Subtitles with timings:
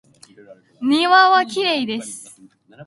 [0.81, 2.41] 庭はきれいです。